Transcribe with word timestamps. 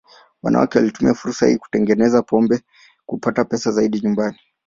Wanawake 0.43 0.79
walitumia 0.79 1.13
fursa 1.13 1.49
ya 1.49 1.57
kutengeneza 1.57 2.21
pombe 2.21 2.61
kupata 3.05 3.45
pesa 3.45 3.71
zaidi 3.71 3.99
nyumbani. 3.99 4.39